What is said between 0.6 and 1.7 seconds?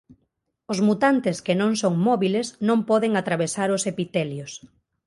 Os mutantes que